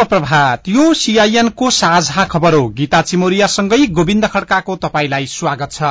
[0.00, 5.82] शुभ प्रभात यो सीआईएनको साझा खबर हो। गीता चिमोरियासँगै गोविन्द खड्काको तपाईँलाई स्वागत छ।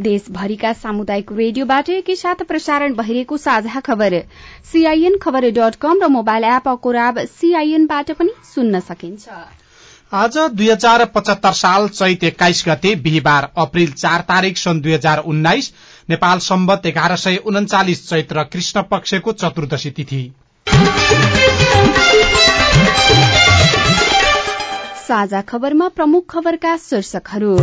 [0.00, 4.16] देशभरिका सामुदायिक रेडियोबाट एकैसाथ प्रसारण भइरहेको साझा खबर।
[4.72, 9.28] सीआईएन खबर डट कम र मोबाइल एप अकोराब सीआईएनबाट पनि सुन्न सकिन्छ।
[10.12, 15.18] आज दुई हजार पचहत्तर साल चैत एक्काइस गते बिहिबार अप्रेल चार तारीक सन् दुई हजार
[15.26, 15.72] उन्नाइस
[16.08, 20.24] नेपाल सम्बत एघार सय उन्चालिस चैत्र कृष्ण पक्षको चतुर्दशी तिथि।
[25.08, 27.56] साझा खबरमा प्रमुख खबरका शीर्षकहरू।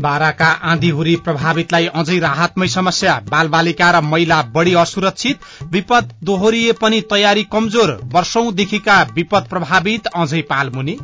[0.00, 5.36] बाराका आँधीहुरी प्रभावितलाई अझै राहतमै समस्या बालबालिका र महिला बढ़ी असुरक्षित
[5.72, 10.96] विपद दोहोरिए पनि तयारी कमजोर वर्षौंदेखिका विपद प्रभावित अझै पालमुनि।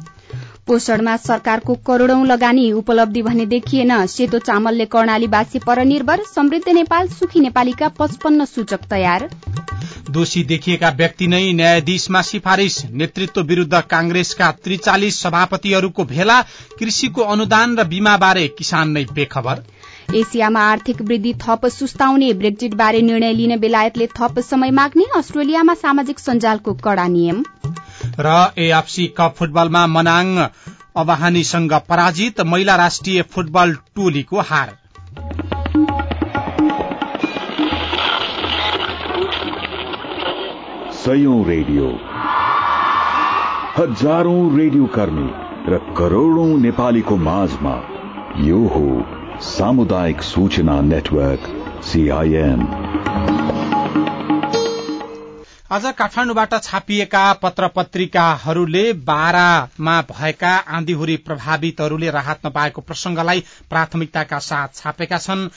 [0.66, 7.88] पोषणमा सरकारको करोड़ौं लगानी उपलब्धि भने देखिएन। सेतो चामलले कर्णालीवासी परनिर्भर समृद्ध नेपाल सुखी नेपालीका
[7.98, 9.28] पचपन्न सूचक तयार।
[10.10, 16.40] दोषी देखिएका व्यक्ति नै न्यायाधीशमा सिफारिश। नेतृत्व विरूद्ध कांग्रेसका त्रिचालिस सभापतिहरूको भेला।
[16.78, 19.64] कृषिको अनुदान र बीमाबारे किसान नै बेखबर।
[20.14, 26.19] एसियामा आर्थिक वृद्धि थप सुस्ताउने ब्रेक्जिट बारे निर्णय लिने बेलायतले थप समय माग्ने अस्ट्रेलियामा सामाजिक
[26.19, 27.42] सञ्जालको कड़ा नियम।
[28.20, 30.36] र एएफसी कप फुटबलमा मनाङ
[30.96, 34.77] अवाहानीसँग पराजित महिला राष्ट्रिय फुटबल टोलीको हार।
[40.94, 41.89] सयौं रेडियो।
[43.78, 45.28] हजारौं रेडियो कर्मी
[45.68, 47.74] र करोड़ौं नेपालीको माझमा
[48.39, 48.86] यो हो
[49.44, 51.42] सामुदायिक सूचना नेटवर्क
[51.84, 52.60] सीआईएन
[55.72, 65.18] आज काठमाडौँबाट छापिएका पत्र पत्रिकाहरूले बारामा भएका आँधीहुरी प्रभावितहरूले राहत नपाएको प्रसंगलाई प्राथमिकताका साथ छापेका
[65.18, 65.48] छन्।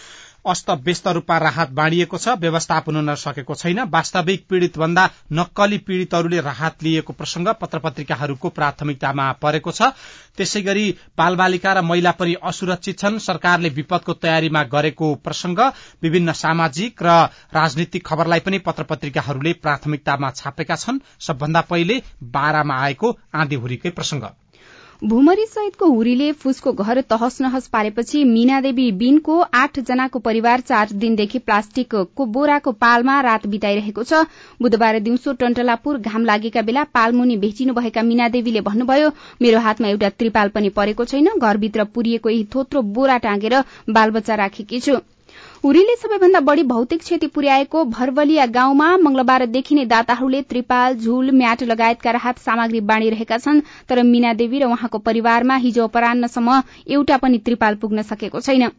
[0.48, 6.40] अस्त व्यस्त रूपमा राहत बाँडिएको छ व्यवस्थापन हुन सकेको छैन। वास्तविक पीड़ित भन्दा नक्कली पीड़ितहरूले
[6.42, 9.92] राहत लिएको प्रसंग पत्र पत्रिकाहरूको प्राथमिकतामा परेको छ।
[10.38, 10.86] त्यसै गरी
[11.18, 15.60] बालबालिका र महिला पनि असुरक्षित छन्। सरकारले विपदको तयारीमा गरेको प्रसंग
[16.04, 17.18] विभिन्न सामाजिक र
[17.54, 24.24] राजनीतिक खबरलाई पनि पत्र पत्रिकाहरूले प्राथमिकतामा छापेका छन्। सबभन्दा पहिले बाह्रमा आएको आँधीहुरीकै प्रसंग
[25.02, 31.40] भूमरी सहितको हुरीले फुसको घर तहस नहस पारेपछि मीनादेवी बिनको आठ जनाको परिवार चार दिनदेखि
[31.40, 34.22] प्लास्टिकको बोराको पालमा रात बिताइरहेको छ।
[34.62, 40.70] बुधबार दिउँसो टन्टलापुर घाम लागेका बेला पालमुनि भेटिनुभएका मीनादेवीले भन्नुभयो मेरो हातमा एउटा त्रिपाल पनि
[40.80, 44.98] परेको छैन। घरभित्र पुरिएको यही थोत्रो बोरा टाँगेर बालबच्चा राखेकी छु।
[45.66, 52.12] उरीले सबैभन्दा बढ़ी भौतिक क्षति पुर्याएको भरवलिया गाउँमा मंगलबारदेखि नै दाताहरूले त्रिपाल झूल म्याट लगायतका
[52.12, 57.76] राहत सामग्री बाँडिरहेका छन् तर मीना देवी र उहाँको परिवारमा हिजो अपरान्नसम्म एउटा पनि त्रिपाल
[57.82, 58.70] पुग्न सकेको छैन।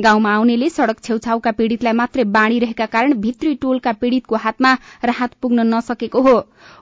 [0.00, 4.72] गाउँमा आउनेले सड़क छेउछाउका पीड़ितलाई मात्रै बाँडिरहेका कारण भित्री टोलका पीड़ितको हातमा
[5.04, 6.36] राहत पुग्न नसकेको हो।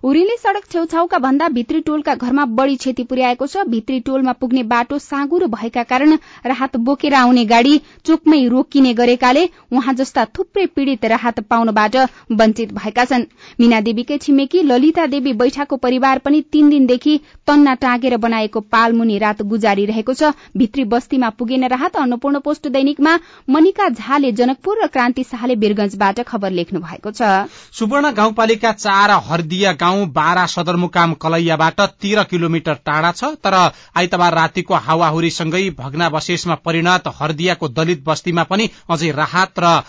[0.04, 4.98] उरीले सड़क छेउछाउका भन्दा भित्री टोलका घरमा बढ़ी क्षति पुर्याएको छ। भित्री टोलमा पुग्ने बाटो
[5.00, 6.16] साँगुरो भएका कारण
[6.47, 11.97] राहत बोकेर आउने गाड़ी चोकमै रोकिने गरेकाले उहाँ जस्ता थुप्रै पीड़ित राहत पाउनबाट
[12.32, 13.24] वञ्चित भएका छन्।
[13.60, 19.42] मीना देवीकै छिमेकी ललिता देवी बैठाको परिवार पनि तीन दिनदेखि तन्ना टाँगेर बनाएको पालमुनि रात
[19.44, 25.54] गुजारिरहेको छ। भित्री बस्तीमा पुगेन राहत अन्नपूर्ण पोस्ट दैनिकमा मनिका झाले जनकपुर र क्रान्ति शाहले
[25.54, 32.75] वीरगंजबाट खबर लेख्नु भएको छ। सुवर्ण गाउँपालिका चार हर्दिया गाउँ बारा सदरमुकाम कलैयाबाट तेह्र किलोमिटर
[32.82, 33.54] टाढा छ तर
[33.94, 39.83] आइतबार रातिको हावाहुरीसँगै भग्नावशेषमा परिणत हर्दियाको दलित बस्तीमा पनि अझै राहत र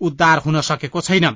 [0.00, 1.26] उद्धार हुन सकेको छैन।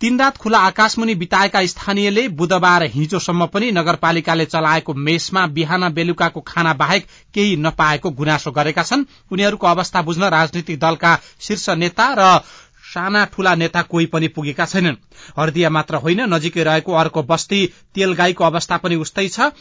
[0.00, 6.72] तीन रात खुला आकाशमुनि बिताएका स्थानीयले बुधबार हिजोसम्म पनि नगरपालिकाले चलाएको मेसमा बिहान बेलुकाको खाना
[6.72, 12.42] बाहेक केही नपाएको गुनासो गरेका छन्। उनीहरूको अवस्था बुझ्न राजनीतिक दलका शीर्ष नेता र
[12.84, 14.96] साना ठूला नेता कोही पनि पुगेका छैनन्।
[15.38, 17.60] हर्दिया मात्र होइन नजिकै रहेको अर्को बस्ती
[17.94, 19.54] तेलगाईको अवस्था पनि उस्तै छ।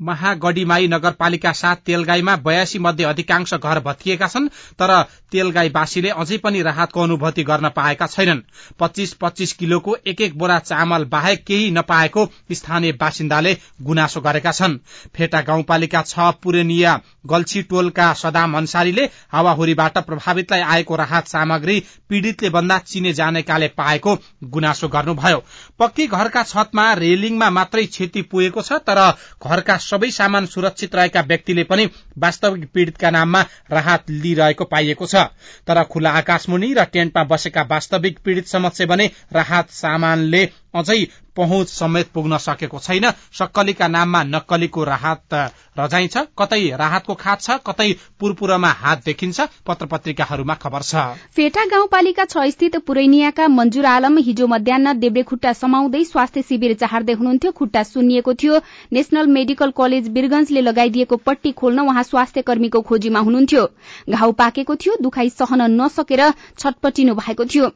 [0.00, 4.48] महागढीमाई नगरपालिका साथ तेलगाईमा बयासी मध्ये अधिकांश घर भत्किएका छन्
[4.78, 4.90] तर
[5.32, 8.40] तेलगाईवासीले अझै पनि राहतको अनुभूति गर्न पाएका छैनन्।
[8.80, 14.78] पच्चीस पच्चीस किलोको एक एक बोरा चामल बाहेक केही नपाएको स्थानीय बासिन्दाले गुनासो गरेका छन्।
[15.16, 22.78] फेटा गाउँपालिका छ पुरेनिया गल्छी टोलका सदाम अन्सारीले हावाहुरीबाट प्रभावितलाई आएको राहत सामग्री पीड़ितले भन्दा
[22.78, 25.42] चिने जानेकाले पाएको गुनासो गर्नुभयो।
[25.78, 29.00] पक्की घरका छतमा रेलिङमा मात्रै क्षति पुगेको छ तर
[29.42, 31.86] घरका सबै सामान सुरक्षित रहेका व्यक्तिले पनि
[32.18, 35.24] वास्तविक पीड़ितका नाममा राहत लिइरहेको पाइएको छ।
[35.66, 40.44] तर खुला आकाशमुनि र टेन्टमा बसेका वास्तविक पीड़ित समक्ष भने राहत सामानले
[40.78, 41.00] अझै
[41.36, 45.34] पहुँच समेत पुग्न सकेको छैन। सक्कलीका नाममा नक्कलीको राहत
[45.78, 47.88] रजाइन्छ। कतै राहतको खात छ कतै
[48.20, 50.94] पुरपुरमा हात देखिन्छ। पत्र पत्रिकाहरूमा खबर छ।
[51.30, 57.12] फेटा गाउँपालिका छ स्थित पुरैनियाका मन्जुर आलम हिजो मध्याह देब्रे खुट्टा समाउँदै स्वास्थ्य शिविर चाहर्दै
[57.14, 58.60] हुनुहुन्थ्यो। खुट्टा सुन्निएको थियो।
[58.92, 63.64] नेशनल मेडिकल कलेज बिरगंजले लगाइदिएको पट्टी खोल्न उहाँ स्वास्थ्य कर्मीको खोजीमा हुनुहुन्थ्यो।
[64.10, 66.22] घाउ पाकेको थियो दुखाई सहन नसकेर
[66.58, 67.70] छटपटिनु भएको थियो।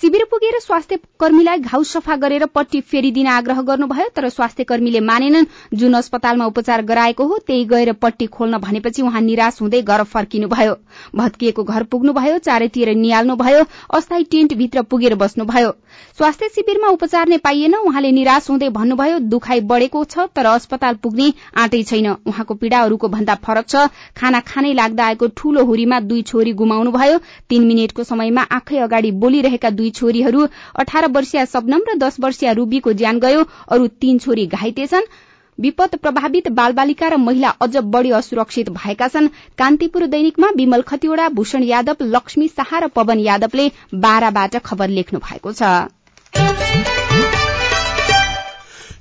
[0.00, 5.46] शिविर पुगेर स्वास्थ्य कर्मीलाई घाउ सफा गरेर पट्टी फेरिदिन आग्रह गर्नुभयो तर स्वास्थ्य कर्मीले मानेनन्
[5.74, 10.74] जुन अस्पतालमा उपचार गराएको हो त्यही गएर पट्टी खोल्न भनेपछि उहाँ निराश हुँदै घर फर्किनुभयो।
[11.16, 15.70] भत्किएको घर पुग्नुभयो चारैतिर निहाल्नुभयो अस्थायी टेन्ट भित्र पुगेर बस्नुभयो।
[16.18, 21.32] स्वास्थ्य शिविरमा उपचार नै पाइएन उहाँले निराश हुँदै भन्नुभयो दुखाइ बढ़ेको छ तर अस्पताल पुग्ने
[21.56, 23.86] आँटै छैन। उहाँको पीड़ा अरूको भन्दा फरक छ
[24.16, 27.18] खाना खानै लाग्दा आएको ठूलो हुरीमा दुई छोरी गुमाउनुभयो।
[27.48, 30.46] तीन मिनटको समयमा आँखै अगाडि बोलिरहेका दुई छोरीहरू
[30.76, 35.06] अठार वर्षीय शबनम र दश वर्षीय रूबीको ज्यान गयो। अरू तीन छोरी घाइते छन्।
[35.58, 39.28] विपद प्रभावित बालबालिका र महिला अझ बढ़ी असुरक्षित भएका छन्।
[39.58, 45.52] कान्तिपुर दैनिकमा विमल खतिवड़ा भूषण यादव लक्ष्मी शाह र पवन यादवले बाह्रबाट खबर लेख्नु भएको
[45.52, 45.62] छ।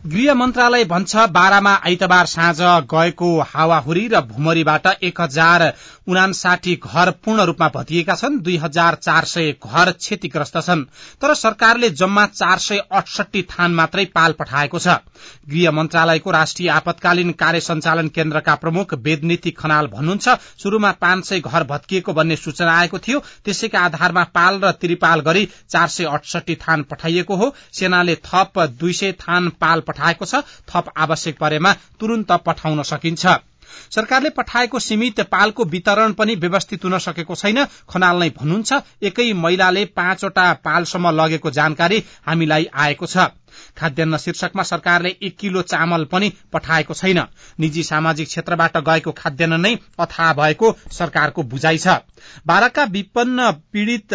[0.04, 2.58] गृह मन्त्रालय भन्छ बाह्रमा आइतबार साँझ
[2.94, 5.64] गएको हावाहुरी र भुमरीबाट एक हजार
[6.08, 10.84] उनासाठी घर पूर्ण रूपमा भतिएका छन् दुई हजार चार सय घर क्षतिग्रस्त छन्।
[11.22, 15.00] तर सरकारले जम्मा चार सय अठसठी थान मात्रै पाल पठाएको छ।
[15.50, 21.64] गृह मन्त्रालयको राष्ट्रिय आपतकालीन कार्य संचालन केन्द्रका प्रमुख वेदनीति खनाल भन्नुहुन्छ शुरूमा पाँच सय घर
[21.64, 26.84] भत्किएको भन्ने सूचना आएको थियो। त्यसैका आधारमा पाल र त्रिपाल गरी चार सय अठसठी थान
[26.84, 32.84] पठाइएको हो। सेनाले थप दुई सय थान पाल पठाएको छ। थप आवश्यक परेमा तुरन्त पठाउन
[32.84, 33.26] सकिन्छ।
[33.92, 39.86] सरकारले पठाएको सीमित पालको वितरण पनि व्यवस्थित हुन सकेको छैन। खनाल नै भन्नुहुन्छ एकै महिलाले
[39.94, 43.18] पाँचवटा पालसम्म लगेको जानकारी हामीलाई आएको छ।
[43.78, 47.20] खाद्यान्न शीर्षकमा सरकारले एक किलो चामल पनि पठाएको छैन।
[47.60, 52.00] निजी सामाजिक क्षेत्रबाट गएको खाद्यान्न नै अथाह भएको सरकारको बुझाइ छ।
[52.46, 54.08] बाराका विपन्न पीड़ित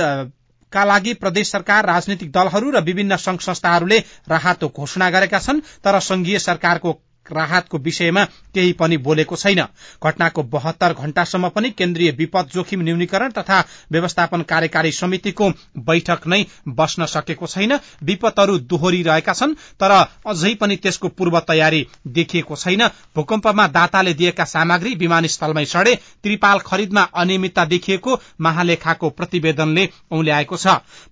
[0.73, 5.99] का लागि प्रदेश सरकार राजनीतिक दलहरू र विभिन्न संघ संस्थाहरूले राहतको घोषणा गरेका छन् तर
[6.01, 6.93] संघीय सरकारको
[7.33, 9.63] राहतको विषयमा केही पनि बोलेको छैन।
[10.03, 17.07] घटनाको बहत्तर घण्टासम्म पनि केन्द्रीय विपद जोखिम न्यूनीकरण तथा व्यवस्थापन कार्यकारी समितिको बैठक नै बस्न
[17.09, 19.93] सकेको छैन। विपदहरू दोहोरिरहेका छन् तर
[20.27, 22.87] अझै पनि त्यसको पूर्व तयारी देखिएको छैन।
[23.17, 30.67] भूकम्पमा दाताले दिएका सामग्री विमानस्थलमै सडे त्रिपाल खरिदमा अनियमितता देखिएको महालेखाको प्रतिवेदनले औल्याएको छ।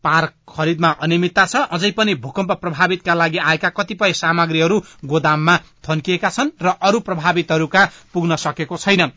[0.04, 5.56] पार खरिदमा अनियमितता छ अझै पनि भूकम्प प्रभावितका लागि आएका कतिपय सामग्रीहरू गोदाममा
[6.06, 9.10] थन्किएका छन् र अरू प्रभावितहरूका पुग्न सकेको छैन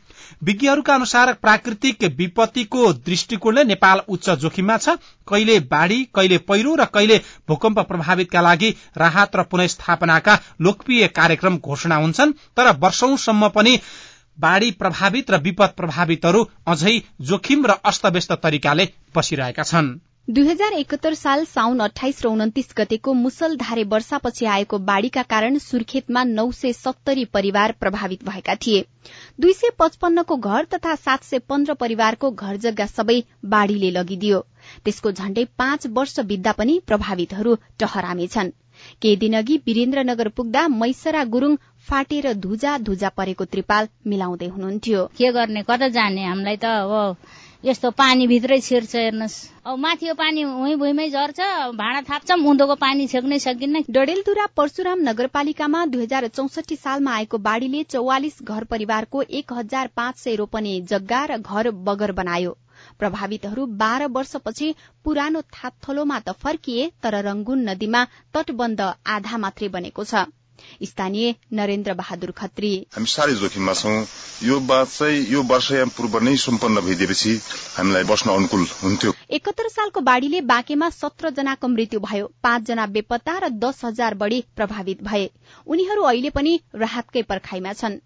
[0.44, 4.98] विज्ञहरूका अनुसार प्राकृतिक विपत्तिको दृष्टिकोणले नेपाल उच्च जोखिममा छ।
[5.28, 11.96] कहिले बाढ़ी कहिले पहिरो र कहिले भूकम्प प्रभावितका लागि राहत र पुनस्थापनाका लोकप्रिय कार्यक्रम घोषणा
[11.96, 13.80] हुन्छन्। तर वर्षौंसम्म पनि
[14.38, 21.14] बाढ़ी प्रभावित र विपद प्रभावितहरू अझै जोखिम र अस्तव्यस्त तरिकाले बसिरहेका छन्। दुई हजार एकहत्तर
[21.14, 27.24] साल साउन अठाइस र उन्तिस गतेको मुसलधारे वर्षापछि आएको बाढ़ीका कारण सुर्खेतमा नौ सय सत्तरी
[27.34, 28.84] परिवार प्रभावित भएका थिए।
[29.40, 33.18] दुई सय पचपन्नको घर तथा सात सय पन्ध्र परिवारको घर जग्गा सबै
[33.56, 34.46] बाढ़ीले लगिदियो।
[34.86, 38.56] त्यसको झण्डै पाँच वर्ष बित्दा पनि प्रभावितहरू टहरामे छन्।
[39.02, 41.56] केही दिनअघि वीरेन्द्रनगर पुग्दा मैसरा गुरूङ
[41.90, 46.24] फाटेर धुजा धुजा परेको त्रिपाल मिलाउँदै हुनुहुन्थ्यो। के गर्ने कता जाने?
[46.26, 47.18] हामीलाई त अब
[47.64, 49.34] यस्तो पानीभित्रै छिर्छ हेर्नुहोस्।
[49.68, 51.40] अब माथि पानी उही भुइँमै झर्छ
[51.76, 57.84] भाँडा थाप्छौँ उँधोको पानी छेक्नै सकिन्न। डडेलधुरा परशुराम नगरपालिकामा दुई हजार चौसठी सालमा आएको बाढ़ीले
[57.92, 62.56] चौवालिस घर परिवारको एक हजार पाँच सय रोपने जग्गा र घर बगर बनायो।
[63.00, 64.74] प्रभावितहरू बाह्र वर्षपछि
[65.04, 70.24] पुरानो थातथलोमा त फर्किए तर रंगून नदीमा तटबन्ध आधा मात्रै बनेको छ।
[70.84, 74.06] स्थानीय नरेन्द्र बहादुर खत्री। हामी साह्रै जोखिममा छौँ।
[74.44, 77.34] यो बात चाहिँ यो वर्षयाम पूर्व नै सम्पन्न भइदिएपछि
[77.78, 83.38] हामीलाई बस्न अनुकूल हुन्थ्यो। एकहत्तर सालको बाढ़ीले बाँकेमा सत्र जनाको मृत्यु भयो। पाँच जना बेपत्ता
[83.38, 85.30] र दस हजार बढ़ी प्रभावित भए।
[85.68, 88.00] उनीहरू अहिले पनि राहतकै पर्खाइमा छन्।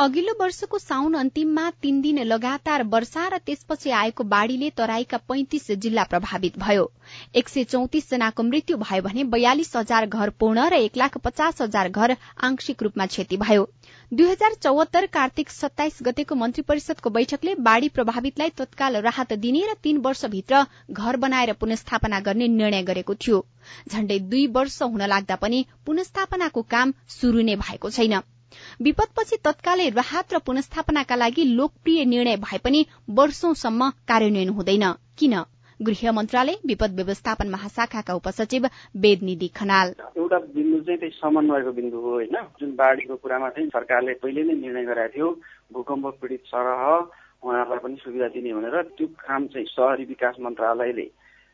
[0.00, 6.04] अघिल्लो वर्षको साउन अन्तिममा तीन दिन लगातार वर्षा र त्यसपछि आएको बाढ़ीले तराईका पैंतिस जिल्ला
[6.04, 6.90] प्रभावित भयो।
[7.34, 11.62] एक सय चौतिस जनाको मृत्यु भयो भने बयालिस हजार घर पूर्ण र एक लाख पचास
[11.62, 13.68] हजार घर आंशिक रूपमा क्षति भयो।
[14.12, 19.74] दुई हजार चौहत्तर कार्तिक सत्ताइस गतेको मन्त्री परिषदको बैठकले बाढ़ी प्रभावितलाई तत्काल राहत दिने र
[19.82, 23.44] तीन वर्षभित्र घर बनाएर पुनस्थापना गर्ने निर्णय गरेको थियो।
[23.90, 28.20] झण्डै दुई वर्ष हुन लाग्दा पनि पुनस्थापनाको काम शुरू नै भएको छैन।
[28.80, 34.84] विपदपछि तत्कालै राहत र पुनस्थापनाका लागि लोकप्रिय निर्णय भए पनि वर्षौंसम्म कार्यान्वयन हुँदैन।
[35.18, 35.34] किन?
[35.80, 38.66] गृह मन्त्रालय विपद व्यवस्थापन महाशाखाका उपसचिव
[38.96, 42.36] वेदनिधि खनाल। एउटा बिन्दु चाहिँ त्यही समन्वयको बिन्दु हो होइन?
[42.60, 45.28] जुन बाढीको कुरामा चाहिँ सरकारले पहिले नै निर्णय गरेको थियो
[45.72, 46.82] भूकम्प पीडित सरह
[47.40, 51.06] उहाँहरूलाई पनि सुविधा दिने भनेर त्यो काम चाहिँ शहरी विकास मन्त्रालयले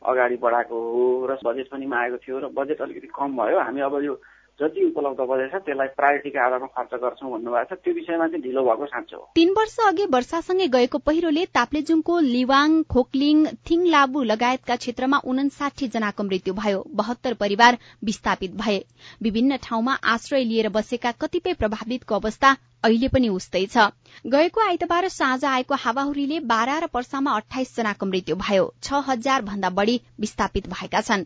[0.02, 3.94] अगाडि बढाएको हो र बजेट पनि मागेको थियो र बजेट अलिकति कम भयो। हामी अब
[4.04, 4.14] यो
[4.60, 8.62] जति उपलब्ध बजेट छ त्यसलाई प्रायोरिटीका आधारमा खर्च गर्छौँ भन्नुभएको छ। त्यो विषयमा चाहिँ ढिलो
[8.64, 15.18] भएको साँचो हो। तीन वर्ष अघि वर्षासँगै गएको पहिरोले ताप्लेजुङको लिवाङ खोकलिङ थिङलाबु लगायतका क्षेत्रमा
[15.24, 18.78] उन्साठी जनाको मृत्यु भयो। बहत्तर परिवार विस्थापित भए।
[19.22, 23.90] विभिन्न ठाउँमा आश्रय लिएर बसेका कतिपय प्रभावितको अवस्था अहिले पनि उस्तै छ।
[24.26, 29.70] गएको आइतबार साँझ आएको हावाहुरीले बाह्र र पर्सामा अठाइस जनाको मृत्यु भयो। छ हजार भन्दा
[29.70, 31.24] बढ़ी विस्थापित भएका छन्।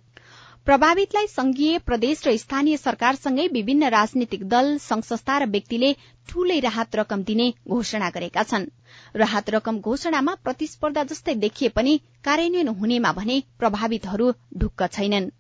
[0.67, 5.93] प्रभावितलाई संघीय प्रदेश र स्थानीय सरकारसँगै विभिन्न राजनीतिक दल संघ संस्था र व्यक्तिले
[6.29, 8.69] ठूलै राहत रकम दिने घोषणा गरेका छन्।
[9.17, 15.31] राहत रकम घोषणामा प्रतिस्पर्धा जस्तै देखिए पनि कार्यान्वयन हुनेमा भने प्रभावितहरू ढुक्क छैनन्।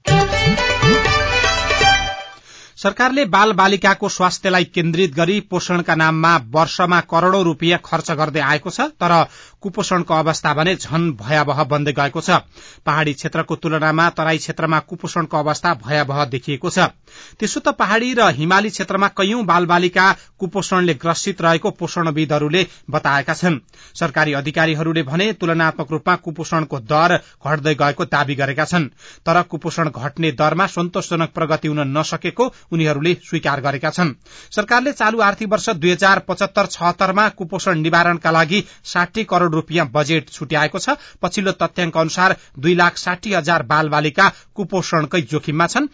[2.80, 8.86] सरकारले बाल बालिकाको स्वास्थ्यलाई केन्द्रित गरी पोषणका नाममा वर्षमा करोड़ौं रूपियाँ खर्च गर्दै आएको छ
[8.96, 9.12] तर
[9.62, 12.38] कुपोषणको अवस्था भने झन भयावह बन्दै गएको छ।
[12.86, 16.86] पहाड़ी क्षेत्रको तुलनामा तराई क्षेत्रमा कुपोषणको अवस्था भयावह देखिएको छ।
[17.36, 20.06] त्यसो त पहाड़ी र हिमाली क्षेत्रमा कैयौं बाल बालिका
[20.40, 23.60] कुपोषणले ग्रसित रहेको पोषणविदहरूले बताएका छन्।
[23.94, 28.88] सरकारी अधिकारीहरूले भने तुलनात्मक रूपमा कुपोषणको दर घट्दै गएको दावी गरेका छन्।
[29.20, 34.14] तर कुपोषण घट्ने दरमा सन्तोषजनक प्रगति हुन नसकेको उनीहरूले स्वीकार गरेका छन्।
[34.50, 40.30] सरकारले चालू आर्थिक वर्ष दुई हजार पचहत्तर छहत्तरमा कुपोषण निवारणका लागि साठी करोड़ रूपियाँ बजेट
[40.30, 45.88] छुट्याएको छ। पछिल्लो तथ्याङ्क अनुसार दुई लाख साठी हजार बाल बालिका कुपोषणकै जोखिममा छन्।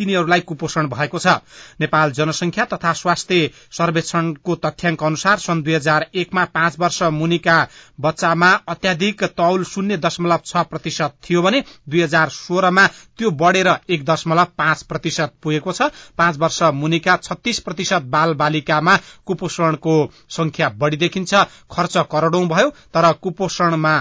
[0.00, 1.36] तिनीहरूलाई कुपोषण भएको छ।
[1.80, 7.56] नेपाल जनसंख्या तथा स्वास्थ्य सर्वेक्षणको तथ्याङ्क अनुसार सन् दुई हजार एकमा पाँच वर्ष मुनिका
[7.98, 12.86] बच्चामा अत्याधिक तौल शून्य दशमलव छ प्रतिशत थियो भने दुई हजार सोह्रमा
[13.18, 18.96] त्यो बढ़ेर एक दशमलव पाँच प्रतिशत पुगेको छ। पाँच वर्ष मुनिका छत्तीस प्रतिशत बाल बालिकामा
[19.26, 19.94] कुपोषणको
[20.30, 21.34] संख्या बढ़ी देखिन्छ।
[21.70, 23.94] खर्च करोड़ौं भयो तर कुपोषणमा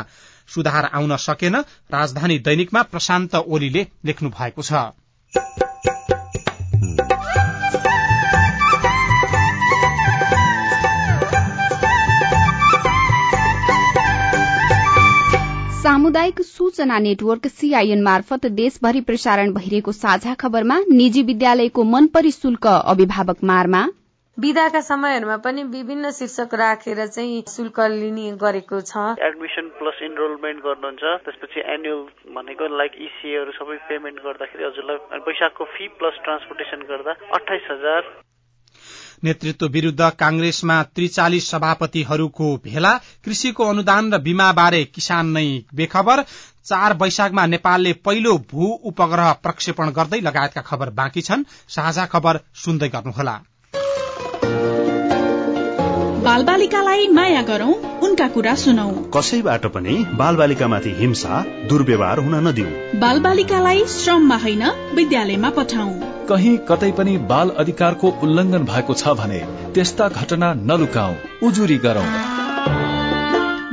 [0.49, 1.55] सुधार आउन सकेन।
[1.91, 4.73] राजधानी दैनिकमा प्रशान्त ओलीले लेख्नु भएको छ।
[16.09, 23.43] सामुदायिक सूचना नेटवर्क सीआईएन मार्फत देशभरि प्रसारण भइरहेको साझा खबरमा निजी विद्यालयको मनपरी शुल्क अभिभावक
[23.49, 23.81] मारमा।
[24.37, 31.13] विदाका समयहरूमा पनि विभिन्न शीर्षक राखेर चाहिँ शुल्क लिने गरेको छ। एडमिसन प्लस इनरोलमेन्ट गर्नुहुन्छ।
[31.27, 32.01] त्यसपछि एनुअल
[32.33, 38.01] भनेको लाइक इसिएहरू सबै पेमेन्ट गर्दाखेरि हजुरलाई वैशाखको फी प्लस ट्रान्सपोर्टेसन गर्दा अठाइस हजार।
[39.23, 42.93] नेतृत्व विरूद्ध कांग्रेसमा त्रिचालिस सभापतिहरूको भेला
[43.25, 45.45] कृषिको अनुदान र बीमा बारे किसान नै
[45.75, 46.23] बेखबर।
[46.65, 52.89] चार वैशाखमा नेपालले पहिलो भू उपग्रह प्रक्षेपण गर्दै लगायतका खबर बाँकी छन्। साझा खबर सुन्दै
[52.89, 53.39] गर्नुहोला।
[56.29, 57.73] बाल बालिकालाई माया गरौं
[58.05, 58.83] उनका कुरा सुनौ।
[59.13, 64.63] कसैबाट पनि बाल बालिकामाथि हिंसा दुर्व्यवहार हुन नदिऊ बाल बालिकालाई श्रममा होइन
[64.95, 65.89] विद्यालयमा पठाउ।
[66.29, 69.41] कहीँ कतै पनि बाल अधिकारको उल्लंघन भएको छ भने
[69.73, 72.05] त्यस्ता घटना नलुकाऊ उजुरी गरौं।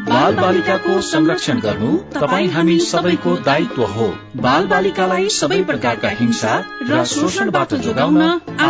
[0.08, 4.10] बाल बालिकाको संरक्षण गर्नु तपाईँ हामी सबैको दायित्व हो।
[4.42, 6.58] बाल बालिकालाई सबै प्रकारका हिंसा
[6.90, 8.22] र शोषणबाट जोगाउन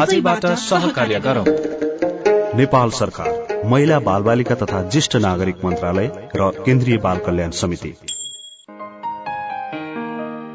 [0.02, 1.50] आजैबाट सहकार्य गरौं।
[2.57, 6.06] नेपाल सरकार। महिला बाल बालिका तथा ज्येष्ठ नागरिक मन्त्रालय
[6.37, 7.88] र केन्द्रीय बाल कल्याण समिति।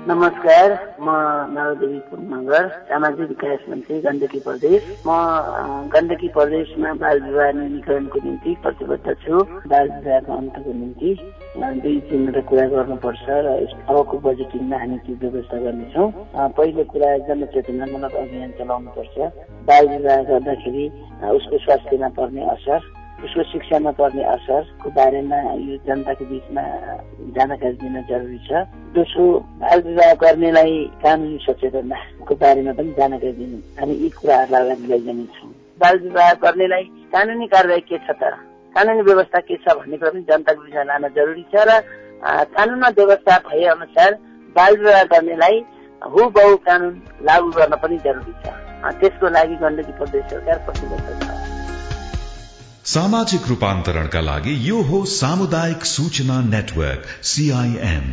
[0.07, 1.15] नमस्कार म
[1.51, 5.09] नवदेवी पुनगर सामाजिक विकास मन्त्री गण्डकी प्रदेश। म
[5.93, 11.09] गण्डकी प्रदेशमा बाल विवाह न्यूनीकरणको निम्ति प्रतिबद्ध छु। बाल विवाहको अन्तको निम्ति
[11.83, 13.47] दुई चिन्ह कुरा गर्नुपर्छ र
[13.89, 16.07] अबको बजेटिङमा हामी त्यो व्यवस्था गर्नेछौँ।
[16.57, 19.15] पहिलो कुरा जनचेतनामूलक अभियान चलाउनुपर्छ।
[19.67, 20.85] बाल विवाह गर्दाखेरि
[21.35, 22.79] उसको स्वास्थ्यमा पर्ने असर
[23.23, 26.63] उसको शिक्षामा पर्ने असरको बारेमा यो जनताको बिचमा
[27.37, 28.49] जानकारी दिन जरुरी छ।
[28.95, 29.25] दोस्रो
[29.61, 35.49] बाल विवाह गर्नेलाई कानुनी सचेतनाको बारेमा पनि जानकारी दिनु। हामी यी कुराहरूलाई अगाडि लैजानेछौँ
[35.81, 38.23] बाल विवाह गर्नेलाई कानुनी कारवाही के छ त?
[38.75, 41.71] कानुनी व्यवस्था के छ भन्ने कुरा पनि जनताको विषय लान जरुरी छ र
[42.55, 44.09] कानुनमा व्यवस्था भए अनुसार
[44.55, 45.63] बाल विवाह गर्नेलाई
[46.01, 46.93] हु बहु कानुन
[47.29, 48.57] लागू गर्न पनि जरुरी छ।
[48.99, 51.40] त्यसको लागि गण्डकी प्रदेश सरकार प्रतिबद्ध छ।
[52.85, 58.07] सामाजिक रूपान्तरणका लागि यो हो सामुदायिक सूचना नेटवर्क सीआईएन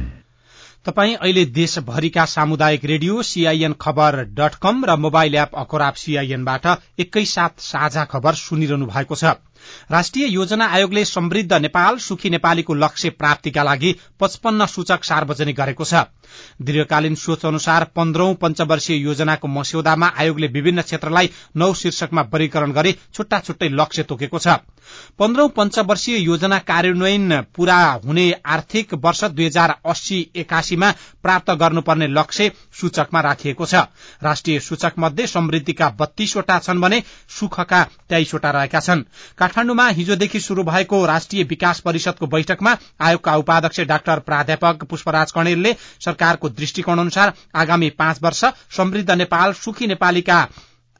[0.86, 6.66] तपाई अहिले देशभरिका सामुदायिक radio CIN Khabar dot com र मोबाइल एप अखोराब सीआईएनबाट
[6.98, 9.32] एकैसाथ साझा खबर सुनिरहनु भएको छ।
[9.90, 16.04] राष्ट्रिय योजना आयोगले समृद्ध नेपाल सुखी नेपालीको लक्ष्य प्राप्तिका लागि पचपन्न सूचक सार्वजनिक गरेको छ।
[16.62, 23.38] दीर्घकालीन सोच अनुसार पन्ध्रौं पञ्चवर्षीय योजनाको मस्यौदामा आयोगले विभिन्न क्षेत्रलाई नौ शीर्षकमा वर्गीकरण गरी छुट्टा
[23.40, 24.56] छुट्टै लक्ष्य तोकेको छ।
[25.18, 30.90] पन्ध्रौं पञ्चवर्षीय योजना कार्यान्वयन पूरा हुने आर्थिक वर्ष दुई हजार अस्सी एकासीमा
[31.22, 33.74] प्राप्त गर्नुपर्ने लक्ष्य सूचकमा राखिएको छ।
[34.22, 37.02] राष्ट्रिय सूचक मध्ये समृद्धिका बत्तीसवटा छन् भने
[37.38, 39.02] सुखका तेइसवटा रहेका छन्।
[39.38, 45.72] काठमाण्डुमा हिजोदेखि शुरू भएको राष्ट्रिय विकास परिषदको बैठकमा आयोगका उपाध्यक्ष डाक्टर प्राध्यापक पुष्पराज कणेलले
[46.18, 48.44] सरकारको दृष्टिकोण अनुसार आगामी पाँच वर्ष
[48.76, 50.46] समृद्ध नेपाल सुखी नेपालीका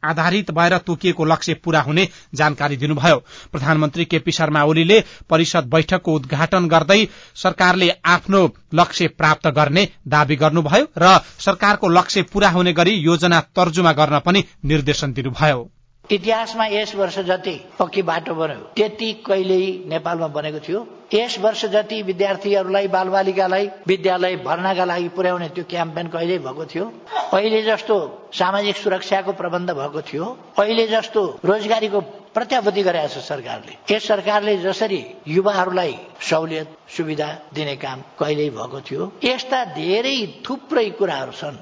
[0.02, 3.16] आधारित भएर तोकिएको लक्ष्य पूरा हुने जानकारी दिनुभयो।
[3.52, 8.42] प्रधानमन्त्री केपी शर्मा ओलीले परिषद बैठकको उद्घाटन गर्दै सरकारले आफ्नो
[8.74, 14.44] लक्ष्य प्राप्त गर्ने दावी गर्नुभयो र सरकारको लक्ष्य पूरा हुने गरी योजना तर्जुमा गर्न पनि
[14.64, 15.68] निर्देशन दिनुभयो।
[16.10, 20.80] इतिहासमा यस वर्ष जति पक्की बाटो बन्यो त्यति कहिल्यै नेपालमा बनेको थियो।
[21.14, 26.84] यस वर्ष जति विद्यार्थीहरूलाई बालबालिकालाई विद्यालय भर्नाका लागि पुर्याउने त्यो क्याम्पेन कहिल्यै भएको थियो?
[27.32, 27.96] अहिले जस्तो
[28.32, 30.24] सामाजिक सुरक्षाको प्रबन्ध भएको थियो।
[30.58, 32.00] अहिले जस्तो रोजगारीको
[32.36, 39.12] प्रत्याभूति गरेको छ सरकारले। यस सरकारले जसरी युवाहरूलाई सहुलियत सुविधा दिने काम कहिल्यै भएको थियो।
[39.24, 41.56] यस्ता धेरै थुप्रै कुराहरू छन्।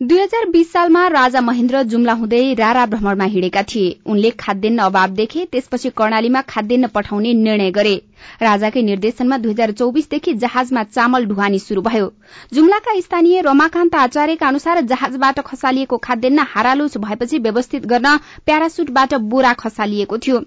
[0.00, 5.10] दुई हजार बीस सालमा राजा महेन्द्र जुम्ला हुँदै रारा भ्रमणमा हिँडेका थिए। उनले खाद्यान्न अभाव
[5.14, 7.94] देखे त्यसपछि कर्णालीमा खाद्यान्न पठाउने निर्णय गरे।
[8.42, 12.12] राजाकै निर्देशनमा दुई हजार चौबिसदेखि जहाजमा चामल ढुवानी शुरू भयो।
[12.52, 18.16] जुम्लाका स्थानीय रमाकान्त आचार्यका अनुसार जहाजबाट खसालिएको खाद्यान्न हारालुच भएपछि व्यवस्थित गर्न
[18.46, 20.38] प्यारासुटबाट बोरा खसालिएको थियो।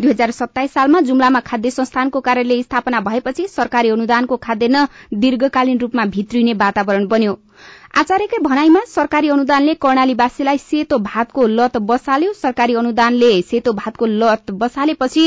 [0.00, 4.86] दुई हजार सत्ताइस सालमा जुम्लामा खाद्य संस्थानको कार्यालय स्थापना भएपछि सरकारी अनुदानको खाद्यान्न
[5.20, 7.38] दीर्घकालीन रूपमा भित्रिने वातावरण बन्यो।
[7.94, 15.24] आचार्यकै भनाईमा सरकारी अनुदानले कर्णालीवासीलाई सेतो भातको लत बसाल्यो। सरकारी अनुदानले सेतो भातको लत बसालेपछि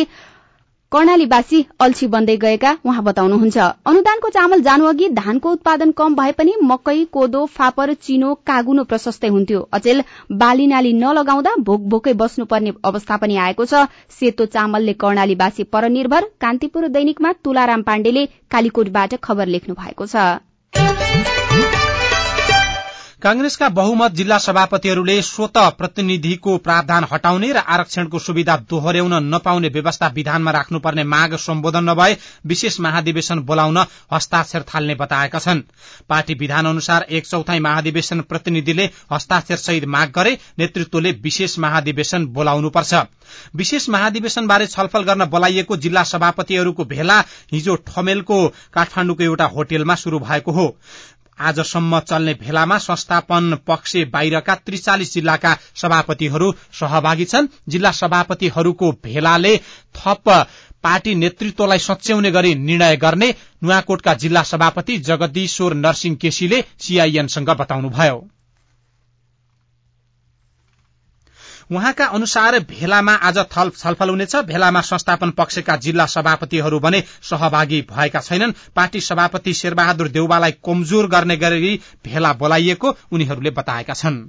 [0.92, 6.54] कर्णालीवासी अल्छी बन्दै गएका उहाँ बताउनुहुन्छ। अनुदानको चामल जानु अघि धानको उत्पादन कम भए पनि
[6.64, 13.18] मकै कोदो फापर चिनो कागुनो प्रशस्तै हुन्थ्यो। अचेल बाली नाली नलगाउँदा भोक भोकै बस्नुपर्ने अवस्था
[13.18, 13.86] पनि आएको छ।
[14.20, 21.45] सेतो चामलले कर्णालीवासी परनिर्भर। कान्तिपुर दैनिकमा तुलाराम पाण्डेले कालीकोटबाट खबर लेख्नु भएको छ।
[23.22, 30.52] कांग्रेसका बहुमत जिल्ला सभापतिहरूले स्वत प्रतिनिधिको प्रावधान हटाउने र आरक्षणको सुविधा दोहोर्याउन नपाउने व्यवस्था विधानमा
[30.52, 33.78] राख्नुपर्ने माग सम्बोधन नभए विशेष महाधिवेशन बोलाउन
[34.14, 35.62] हस्ताक्षर थाल्ने बताएका छन्।
[36.10, 42.94] पार्टी विधान अनुसार एक चौथाई महाधिवेशन प्रतिनिधिले हस्ताक्षर सहित माग गरे नेतृत्वले विशेष महाधिवेशन बोलाउनुपर्छ।
[43.56, 47.20] विशेष महाधिवेशनबारे छलफल गर्न बोलाइएको जिल्ला सभापतिहरूको भेला
[47.54, 50.68] हिजो ठमेलको काठमाण्डुको एउटा होटेलमा शुरू भएको हो।
[51.40, 59.56] आजसम्म चल्ने भेलामा संस्थापन पक्ष बाहिरका त्रिचालिस जिल्लाका सभापतिहरू सहभागी छन्। जिल्ला सभापतिहरूको भेलाले
[59.96, 60.30] थप
[60.84, 68.18] पार्टी नेतृत्वलाई सच्याउने गरी निर्णय गर्ने नुवाकोटका जिल्ला सभापति जगदीश्वर नरसिंह केसीले सीआईएनसँग बताउनुभयो।
[71.70, 73.38] उहाँका अनुसार भेलामा आज
[73.74, 80.52] छलफल हुनेछ। भेलामा संस्थापन पक्षका जिल्ला सभापतिहरू भने सहभागी भएका छैनन्। पार्टी सभापति शेरबहादुर देउबालाई
[80.66, 84.24] कमजोर गर्ने गरी भेला बोलाइएको उनीहरूले बताएका छन्।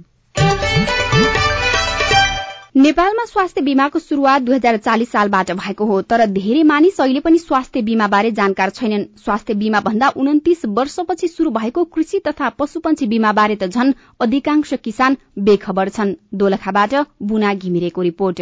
[2.77, 7.37] नेपालमा स्वास्थ्य बीमाको शुरूआत दुई हजार चालिस सालबाट भएको हो तर धेरै मानिस अहिले पनि
[7.39, 13.07] स्वास्थ्य बीमा बारे जानकार छैनन्। स्वास्थ्य बीमा भन्दा उन्तिस वर्षपछि शुरू भएको कृषि तथा पशुपन्छी
[13.07, 18.41] बीमा बारे त झन अधिकांश किसान बेखबर छन्। दोलखाबाट बुना घिमिरेको रिपोर्ट।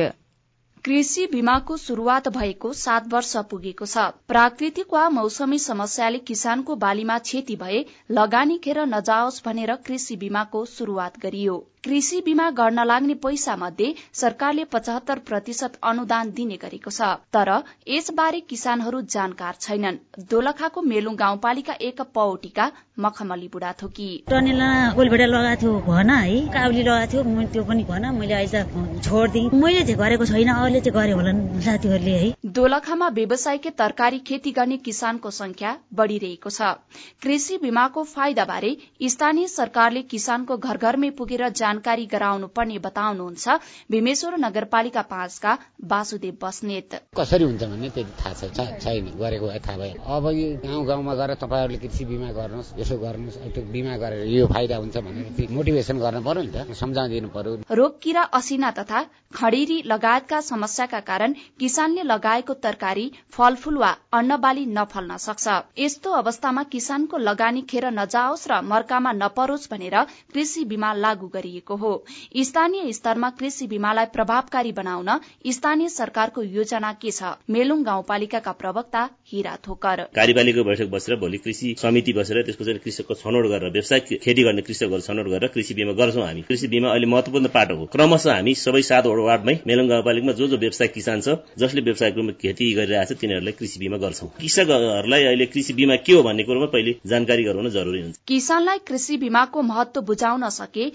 [0.85, 7.55] कृषि बीमाको शुरूआत भएको सात वर्ष पुगेको छ। प्राकृतिक वा मौसमी समस्याले किसानको बालीमा क्षति
[7.55, 7.79] भए
[8.11, 14.63] लगानी खेर नजाओस् भनेर कृषि बीमाको शुरूआत गरियो। कृषि बीमा गर्न लाग्ने पैसा मध्ये सरकारले
[14.67, 17.49] पचहत्तर प्रतिशत अनुदान दिने गरेको छ। तर
[17.87, 19.99] यसबारे किसानहरू जानकार छैनन्।
[20.31, 22.65] दोलखाको मेलुङ गाउँपालिका एक पौटीका
[22.99, 28.41] मखमली बुढा थोकी। टनेला लगाएको थियो भन है काउली लगाएको थियो त्यो पनि भन मैले
[28.47, 34.51] छोडिदिएँ। मैले चाहिँ गरेको छैन अरूले चाहिँ गरे होला साथीहरूले है। दोलखामा व्यवसायिक तरकारी खेती
[34.57, 36.73] गर्ने किसानको संख्या बढ़िरहेको छ।
[37.21, 38.75] कृषि बीमाको फाइदा बारे
[39.09, 43.47] स्थानीय सरकारले किसानको घर घरमै पुगेर जान जानकारी गराउनु पर्ने बताउनुहुन्छ।
[43.91, 45.51] भीमेश्वर नगरपालिका पाँचका
[45.83, 50.85] वासुदेव बस्नेत। कसरी हुन्छ भन्ने त्यति थाहा छैन। गरेको भए थाहा भयो अब यो गाउँ
[50.87, 55.51] गाउँमा गएर तपाईँहरूले कृषि बिमा गर्नुहोस् यसो गर्नुहोस् त्यो बिमा गरेर यो फाइदा हुन्छ भनेर
[55.51, 58.99] मोटिभेसन गर्न पर्यो नि त। सम्झाइदिनु पर्यो। रोग किरा असिना तथा
[59.35, 67.17] खडेरी लगायतका समस्याका कारण किसानले लगाएको तरकारी फलफूल वा अन्नबाली नफल्न सक्छ। यस्तो अवस्थामा किसानको
[67.19, 69.95] लगानी खेर नजाओस् र मर्कामा नपरोस् भनेर
[70.33, 72.03] कृषि बीमा लागू गरिएको हो।
[72.37, 75.09] स्थानीय स्तरमा कृषि बीमालाई प्रभावकारी बनाउन
[75.47, 77.23] स्थानीय सरकारको योजना के छ?
[77.49, 83.45] मेलुङ गाउँपालिकाका प्रवक्ता हिरा थोकर। कार्यपालिका बैठक बसेर भोलि कृषि समिति बसेर त्यसपछि कृषकको छनौट
[83.45, 87.47] गरेर व्यवसायिक खेती गर्ने कृषकहरू छनौट गरेर कृषि बीमा गर्छौँ हामी। कृषि बीमा अहिले महत्वपूर्ण
[87.47, 91.81] पाटो हो। क्रमशः हामी सबै सातवटा वार्डमै मेलुङ गाउँपालिकामा जो जो व्यवसाय किसान छ जसले
[91.81, 96.23] व्यवसायिक रूपमा खेती गरिरहेको छ तिनीहरूलाई कृषि बीमा गर्छौँ। कृषकहरूलाई अहिले कृषि बीमा के हो
[96.23, 100.85] भन्ने कुरोमा पहिले जानकारी गराउन जरुरी हुन्छ। किसानलाई कृषि बीमाको महत्व बुझाउन सके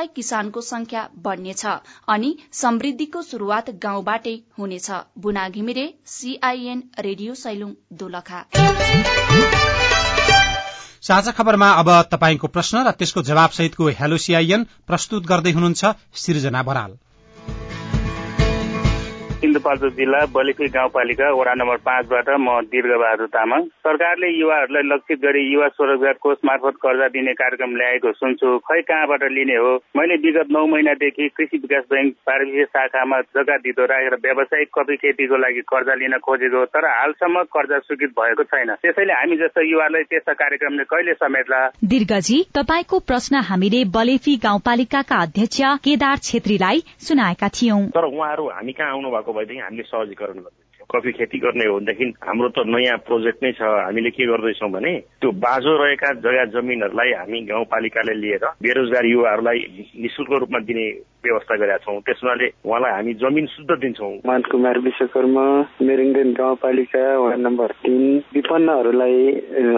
[0.00, 1.64] व्यवसायिक किसानको संख्या बढ्नेछ
[2.08, 8.40] अनि समृद्धिको शुरूआत गाउँबाटै हुनेछ। Buna Ghimire CIN radio Sailung Dolakha.
[11.02, 16.62] साझा खबरमा अब तपाईँको प्रश्न र त्यसको जवाब सहितको हेलो सीआईएन प्रस्तुत गर्दै हुनुहुन्छ सिर्जना
[16.62, 16.96] बराल।
[19.40, 25.68] सिन्धुपाल्चोक जिल्ला बलिखुई गाउँपालिका वडा नम्बर पाँचबाट म दीर्घबहादुर तामाङ। सरकारले युवाहरूलाई लक्षित गरी युवा
[25.68, 29.72] स्वरोजगार कोष मार्फत कर्जा दिने कार्यक्रम ल्याएको सुन्छु। खै कहाँबाट लिने हो?
[29.96, 35.36] मैले विगत नौ महिनादेखि कृषि विकास ब्याङ्क पार्वतीय शाखामा जग्गा दिदो राखेर व्यावसायिक कफी खेतीको
[35.40, 40.32] लागि कर्जा लिन खोजेको तर हालसम्म कर्जा स्वीकृत भएको छैन। त्यसैले हामी जस्तो युवालाई त्यस्ता
[40.36, 41.60] कार्यक्रमले कहिले समेट्ला?
[41.80, 48.92] दीर्घजी तपाईँको प्रश्न हामीले बलेफी गाउँपालिकाका अध्यक्ष केदार छेत्रीलाई सुनाएका थियौं। तर उहाँहरू हामी कहाँ
[48.92, 53.42] आउनु भएको भएदेखि हामीले सहजीकरण गरिदिन्छौँ कफी खेती गर्ने हो भनेदेखि हाम्रो त नयाँ प्रोजेक्ट
[53.42, 59.06] नै छ हामीले के गर्दैछौँ भने त्यो बाँझो रहेका जग्गा जमिनहरूलाई हामी गाउँपालिकाले लिएर बेरोजगार
[59.06, 59.58] युवाहरूलाई
[59.98, 60.86] निशुल्क रूपमा दिने
[61.24, 65.44] व्यवस्था गरेका छौँ। त्यस हुनाले उहाँलाई हामी जमिन शुद्ध दिन्छौँ। मान कुमार विश्वकर्मा
[65.82, 69.18] मेरिङदेन गाउँपालिका वार्ड नम्बर तिन विपन्नहरूलाई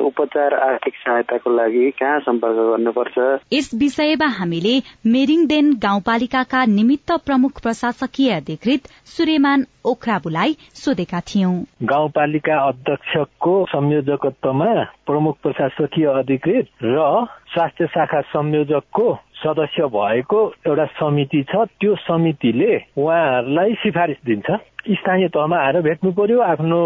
[0.01, 3.19] उपचार आर्थिक सहायताको लागि कहाँ सम्पर्क गर्नुपर्छ?
[3.53, 4.75] यस विषयमा हामीले
[5.07, 14.73] मेरिङदेन गाउँपालिकाका निमित्त प्रमुख प्रशासकीय अधिकृत सुरेमान ओखराबुलाई सोधेका थियौं। गाउँपालिका अध्यक्षको संयोजकत्वमा
[15.07, 19.07] प्रमुख प्रशासकीय अधिकृत र स्वास्थ्य शाखा संयोजकको
[19.43, 24.51] सदस्य भएको एउटा समिति छ त्यो समितिले उहाँहरूलाई सिफारिस दिन्छ।
[24.83, 26.79] स्थानीय तहमा आएर भेट्नु पर्यो। आफ्नो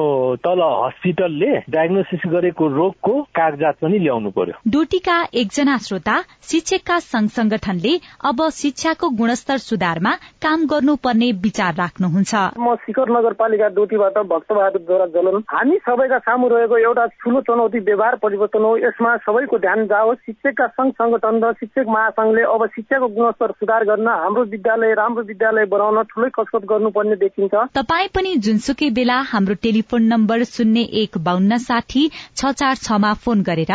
[0.44, 6.16] तल हस्पिटलले डायग्नोसिस गरेको रोगको कागजात पनि ल्याउनु पर्यो। डोटीका एकजना श्रोता
[6.50, 7.92] शिक्षकका संघ संगठनले
[8.24, 10.12] अब शिक्षाको गुणस्तर सुधारमा
[10.44, 16.76] काम गर्नुपर्ने विचार राख्नुहुन्छ। म शिखर नगरपालिका डोटीबाट भक्तबहादुर द्वारा जलन। हामी सबैका सामु रहेको
[16.78, 21.88] एउटा ठूलो चुनौती व्यवहार परिवर्तन हो। यसमा सबैको ध्यान जाओस्। शिक्षकका संघ संगठन र शिक्षक
[21.88, 27.54] महासंघले अब शिक्षाको गुणस्तर सुधार गर्न हाम्रो विद्यालय राम्रो विद्यालय बनाउन ठूलै कसरत गर्नुपर्ने देखिन्छ।
[27.86, 33.42] तपाई पनि जुनसुकै बेला हाम्रो टेलिफोन नम्बर शून्य एक बान्न साठी छ चार छमा फोन
[33.48, 33.70] गरेर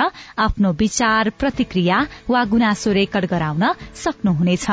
[0.45, 3.63] आफ्नो विचार प्रतिक्रिया वा गुनासो रेकर्ड गराउन
[3.95, 4.67] सक्नुहुनेछ।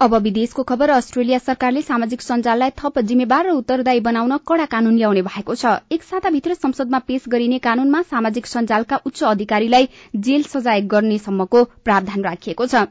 [0.00, 5.22] अब विदेशको खबर अस्ट्रेलिया सरकारले सामाजिक सञ्जाललाई थप जिम्मेवार र उत्तरदायी बनाउन कड़ा कानून ल्याउने
[5.30, 9.88] भएको छ। एक साताभित्र संसदमा पेश गरिने कानूनमा सामाजिक सञ्जालका उच्च अधिकारीलाई
[10.26, 12.84] जेल सजाय गर्नेसम्मको प्रावधान राखिएको छ।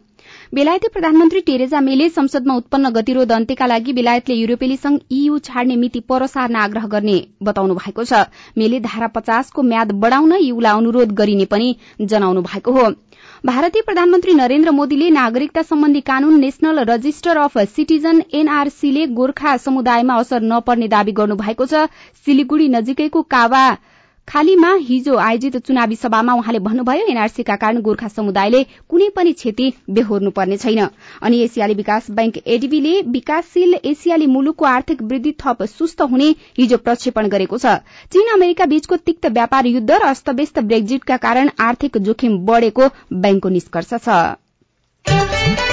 [0.54, 6.00] बेलायती प्रधानमन्त्री टेरेजा मेले संसदमा उत्पन्न गतिरोध अन्त्यका लागि बेलायतले युरोपेली संघ ईयू छाड्ने मिति
[6.10, 8.26] पर सार्न आग्रह गर्ने बताउनु भएको छ।
[8.58, 12.90] मेले धारा पचासको म्याद बढ़ाउन ईयूलाई अनुरोध गरिने पनि जनाउनु भएको हो।
[13.46, 20.42] भारतीय प्रधानमन्त्री नरेन्द्र मोदीले नागरिकता सम्बन्धी कानून नेशनल रजिस्टर अफ सिटिजन एनआरसीले गोर्खा समुदायमा असर
[20.52, 21.88] नपर्ने दावी गर्नु भएको छ।
[22.26, 23.66] सिलिगुड़ी नजिकैको कावा
[24.28, 30.32] खालीमा हिजो आयोजित चुनावी सभामा उहाँले भन्नुभयो एनआरसीका कारण गोर्खा समुदायले कुनै पनि क्षति बेहोर्नु
[30.32, 30.88] पर्ने छैन।
[31.22, 37.28] अनि एसियाली विकास बैंक एडीबीले विकासशील एसियाली मुलुकको आर्थिक वृद्धि थप सुस्त हुने हिजो प्रक्षेपण
[37.28, 37.76] गरेको छ।
[38.10, 43.94] चीन अमेरिका बीचको तिक्त व्यापार युद्ध र अस्तव्यस्त ब्रेक्जिटका कारण आर्थिक जोखिम बढ़ेको बैंकको निष्कर्ष
[44.00, 45.73] छ।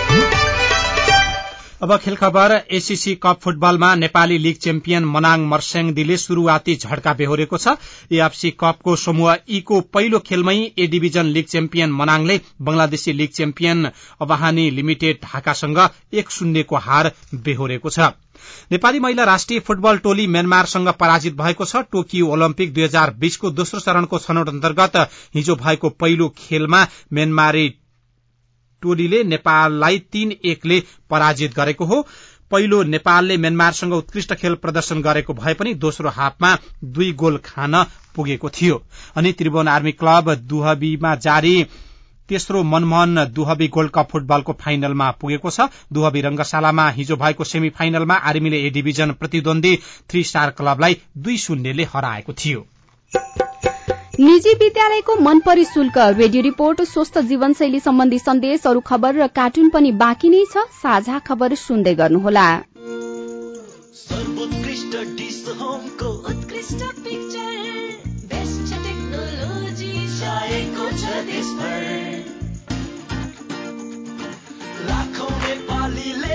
[1.82, 7.72] अब खेल खबर एसीसी कप फुटबलमा नेपाली लीग च्याम्पियन मनाङ मर्स्याङदीले शुरूआती झड्का बेहोरेको छ।
[8.12, 13.88] एएफसी कपको समूह ई को पहिलो खेलमै A division league champion मनाङले Bangladeshi league champion
[14.20, 15.80] Abahani limited ढाकासँग
[16.12, 17.12] एक शून्यको हार
[17.48, 18.12] बेहोरेको छ।
[18.72, 23.80] नेपाली महिला राष्ट्रिय फुटबल टोली म्यानमारसँग पराजित भएको छ। टोकियो ओलम्पिक दुई हजार बीसको दोस्रो
[23.80, 24.96] चरणको छनौट अन्तर्गत
[25.34, 27.68] हिजो भएको पहिलो खेलमा म्यानमारी
[28.82, 32.06] टोलीले नेपाललाई तीन एकले पराजित गरेको हो।
[32.50, 37.82] पहिलो नेपालले म्यानमारसँग उत्कृष्ट खेल प्रदर्शन गरेको भए पनि दोस्रो हाफमा दुई गोल खान
[38.16, 38.82] पुगेको थियो।
[39.16, 41.62] अनि त्रिभुवन आर्मी क्लब दुहबीमा जारी
[42.28, 48.14] तेस्रो मनमोहन दुहबी गोल्ड कप फुटबलको फाइनलमा पुगेको छ। दुहबी रंगशालामा हिजो भएको सेमी फाइनलमा
[48.14, 49.76] आर्मीले ए डिभिजन प्रतिद्वन्दी
[50.10, 52.66] थ्री स्टार क्लबलाई दुई शून्यले हराएको थियो।
[54.20, 59.92] निजी विद्यालयको मनपरी शुल्क रेडियो रिपोर्ट स्वस्थ जीवनशैली सम्बन्धी सन्देश अरू खबर र कार्टुन पनि
[60.02, 62.46] बाँकी नै छ। साझा खबर सुन्दै गर्नुहोला।
[74.90, 76.34] लाखौं नेपालीले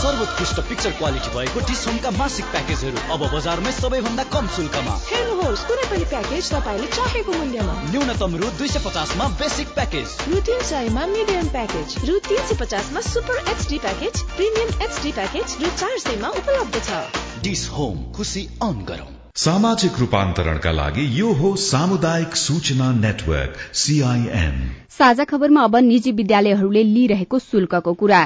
[0.00, 6.04] सर्वोत्कृष्ट पिक्चर क्वालिटी भएको डिसहोमका मासिक प्याकेजहरू अब बजारमै सबैभन्दा कम शुल्कमा। हेर्नुहोस् कुनै पनि
[6.10, 11.48] प्याकेज तपाईँले चाहेको मूल्यमा। न्यूनतम रु दुई सय पचासमा बेसिक प्याकेज रु तिन सयमा मिडियम
[11.56, 16.84] प्याकेज रु तिन सय पचासमा super HD package premium HD package रु चार सयमा उपलब्ध
[16.90, 17.00] छ।
[17.48, 24.56] डिस होम खुसी अन गरौँ। सामाजिक रूपान्तरणका लागि यो हो सामुदायिक सूचना नेटवर्क सीआईएन
[24.90, 28.22] साझा खबरमा अब निजी विद्यालयहरूले लिइरहेको शुल्कको कुरा।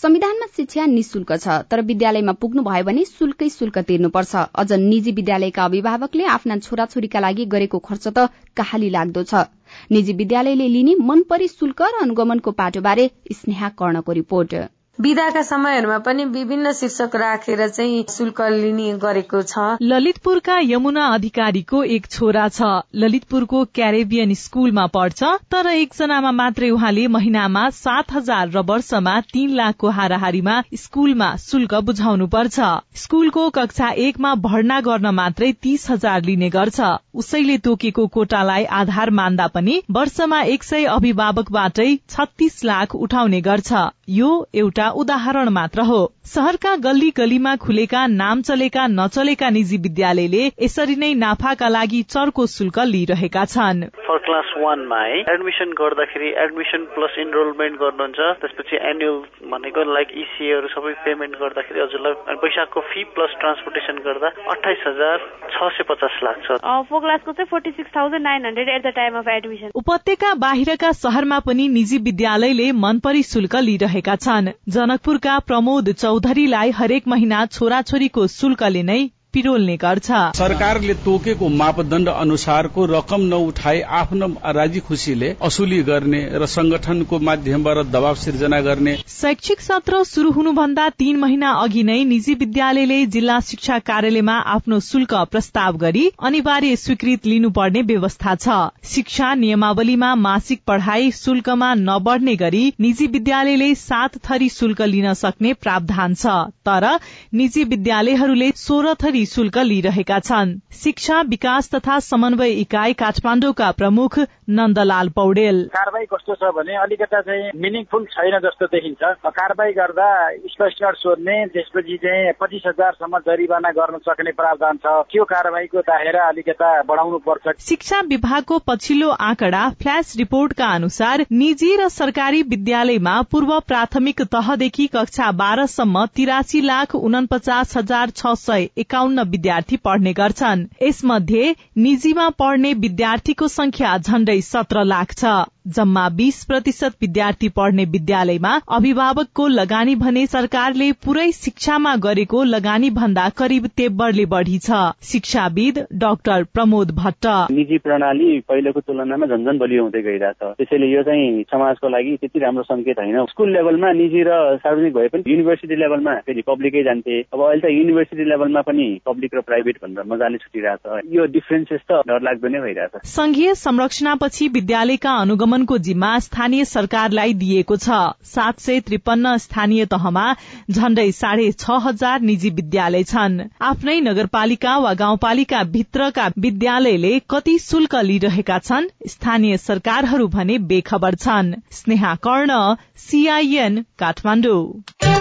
[0.00, 5.64] संविधानमा शिक्षा निशुल्क छ तर विद्यालयमा पुग्नु भयो भने शुल्कै शुल्क तिर्नुपर्छ। अझ निजी विद्यालयका
[5.64, 9.44] अभिभावकले आफ्ना छोराछोरीका लागि गरेको खर्च त कहाली लाग्दो छ।
[9.90, 14.54] निजी विद्यालयले लिने मनपरी शुल्क र अनुगमनको पाटोबारे स्नेहा कर्णको रिपोर्ट।
[14.98, 22.06] विदाका समयहरूमा पनि विभिन्न शीर्षक राखेर चाहिँ शुल्क लिने गरेको छ। ललितपुरका यमुना अधिकारीको एक
[22.06, 29.18] छोरा छ। ललितपुरको क्यारेबियन स्कूलमा पढ्छ तर एकजनामा मात्रै उहाँले महिनामा सात हजार र वर्षमा
[29.32, 36.22] तीन लाखको हाराहारीमा स्कूलमा शुल्क बुझाउनु पर्छ स्कूलको कक्षा एकमा भर्ना गर्न मात्रै तीस हजार
[36.22, 36.80] लिने गर्छ।
[37.14, 44.30] उसैले तोकेको कोटालाई आधार मान्दा पनि वर्षमा एक सय अभिभावकबाटै छत्तीस लाख उठाउने गर्छ। यो
[44.54, 51.12] एउटा उदाहरण मात्र हो। शहरका गल्ली गल्लीमा खुलेका नाम चलेका नचलेका निजी विद्यालयले यसरी नै
[51.14, 57.76] नाफाका लागि चर्को शुल्क लिइरहेका छन्। फर क्लास वानमा है एडमिसन गर्दाखेरि एडमिसन प्लस इनरोलमेन्ट
[57.80, 64.32] गर्नुहुन्छ। त्यसपछि एनुअल भनेको लाइक इसिएहरू सबै पेमेन्ट गर्दाखेरि हजुरलाई पैसाको फी प्लस ट्रान्सपोर्टेसन गर्दा
[64.54, 65.18] अठाइस हजार
[65.50, 69.18] छ सय पचास लाग्छ। फोर क्लासको चाहिँ forty six thousand nine hundred at the time
[69.18, 76.70] of admission उपत्यका बाहिरका शहरमा पनि निजी विद्यालयले मनपरी शुल्क लिइरहेका छन्। जनकपुरका प्रमोद चौधरीलाई
[76.76, 79.00] हरेक महिना छोराछोरीको शुल्कले नै
[79.34, 87.18] पिरोल्ने गर्छ। सरकारले तोकेको मापदण्ड अनुसारको रकम नउठाई आफ्नो राजी खुसीले असुली गर्ने र संगठनको
[87.20, 93.38] माध्यमबाट दबाव सिर्जना गर्ने। शैक्षिक सत्र शुरू हुनुभन्दा तीन महिना अघि नै निजी विद्यालयले जिल्ला
[93.42, 101.10] शिक्षा कार्यालयमा आफ्नो शुल्क प्रस्ताव गरी अनिवार्य स्वीकृत लिनुपर्ने व्यवस्था छ। शिक्षा नियमावलीमा मासिक पढ़ाई
[101.14, 106.88] शुल्कमा नबढ़ने गरी निजी विद्यालयले सात थरी शुल्क लिन सक्ने प्रावधान छ। तर
[107.34, 114.18] निजी विद्यालयहरूले सोह्र थरी शुल्क लिइरहेका छन्। शिक्षा विकास तथा समन्वय इकाई काठमाडौँका प्रमुख
[114.50, 120.08] नन्दलाल पौडेल। कारवाही कस्तो छ भने अलिकता चाहिँ मिनिङफुल छैन जस्तो देखिन्छ। कारवाही गर्दा
[120.46, 126.70] स्पष्टीकरण सोध्ने त्यसपछि चाहिँ पच्चिस हजारसम्म जरिवाना गर्न सक्ने प्रावधान छ। त्यो कारवाहीको दायरा अलिकता
[126.82, 134.22] बढाउनु पर्छ। शिक्षा विभागको पछिल्लो आँकडा फ्ल्याश रिपोर्टका अनुसार निजी र सरकारी विद्यालयमा पूर्व प्राथमिक
[134.32, 142.28] तहदेखि कक्षा बाह्रसम्म तिरासी लाख उनपचास हजार छ सय एकाउन्न विद्यार्थी पढ्ने गर्छन्। यसमध्ये निजीमा
[142.28, 145.24] पढ्ने विद्यार्थीको संख्या झण्डै सत्र लाख छ।
[145.66, 153.28] जम्मा बीस प्रतिशत विद्यार्थी पढ्ने विद्यालयमा अभिभावकको लगानी भने सरकारले पुरै शिक्षामा गरेको लगानी भन्दा
[153.28, 160.02] करिब तेब्बरले बढ़ी छ। शिक्षाविद डाक्टर प्रमोद भट्ट। निजी प्रणाली पहिलेको तुलनामा झन्झन बलियो हुँदै
[160.02, 164.94] गइरहेछ। त्यसैले यो चाहिँ समाजको लागि त्यति राम्रो संकेत होइन। स्कुल लेभलमा निजी र सार्वजनिक
[164.94, 169.40] भए पनि युनिभर्सिटी लेभलमा फेरि पब्लिकै जान्थे। अब अहिले त युनिभर्सिटी लेभलमा पनि पब्लिक र
[169.40, 175.12] प्राइभेट भनेर मजाले छुटिरहेछ। यो डिफरेन्सेस त डरलाग्दो नै भइरहेछ। संघीय संरचनापछि विद्यालयका
[175.54, 180.24] अनुगमनको जिम्मा स्थानीय सरकारलाई दिएको छ। सात सय त्रिपन्न स्थानीय तहमा
[180.70, 187.94] झण्डै साढे छ हजार निजी विद्यालय छन्। आफ्नै नगरपालिका वा गाउँपालिका भित्रका विद्यालयले कति शुल्क
[188.04, 192.62] लिइरहेका छन् स्थानीय सरकारहरू भने बेखबर छन्। स्नेहा कर्ण
[193.06, 195.13] सीआईएन काठमाडौँ।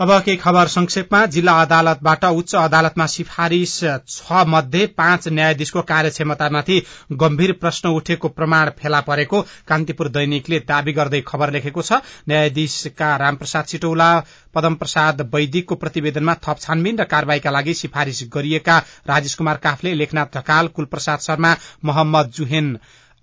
[0.00, 3.72] अब केही खबर संक्षेपमा जिल्ला अदालतबाट उच्च अदालतमा सिफारिश
[4.08, 6.78] छ मध्ये पाँच न्यायाधीशको कार्यक्षमतामाथि
[7.22, 13.64] गम्भीर प्रश्न उठेको प्रमाण फेला परेको कान्तिपुर दैनिकले दावी गर्दै खबर लेखेको छ। न्यायाधीशका रामप्रसाद
[13.74, 14.08] सिटौला
[14.54, 18.78] पदम प्रसाद वैदिकको प्रतिवेदनमा थप छानबिन र कार्यवाहीका लागि सिफारिश गरिएका
[19.12, 21.52] राजेश कुमार काफले लेखनाथ ढकाल कुलप्रसाद शर्मा
[21.84, 22.72] मोहम्मद जुहेन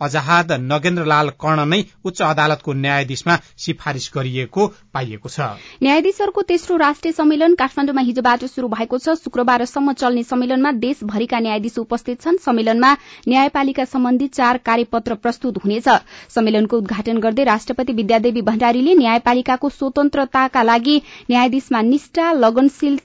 [0.01, 5.39] अजहाद नगेन्द्रलाल कर्ण नै उच्च अदालतको न्यायाधीशमा सिफारिश गरिएको पाइएको छ।
[5.83, 12.21] न्यायाधीशहरूको तेस्रो राष्ट्रिय सम्मेलन काठमाडौँमा हिजोबाट शुरू भएको छ। शुक्रबारसम्म चल्ने सम्मेलनमा देशभरिका न्यायाधीश उपस्थित
[12.21, 12.91] छन्। सम्मेलनमा
[13.27, 15.89] न्यायपालिका सम्बन्धी चार कार्यपत्र प्रस्तुत हुनेछ।
[16.29, 20.97] सम्मेलनको उद्घाटन गर्दै राष्ट्रपति विद्यादेवी भण्डारीले न्यायपालिकाको स्वतन्त्रताका लागि
[21.29, 22.99] न्यायाधीशमा निष्ठा लगनशील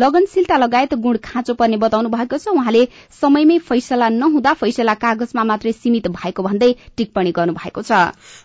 [0.00, 2.82] लगनशीलता लगायत गुण खाँचो पर्ने बताउनु भएको छ। उहाँले
[3.20, 7.92] समयमै फैसला नहुँदा फैसला कागजमा मात्रै सीमित भएको भन्दै टिप्पणी गर्नु भएको छ।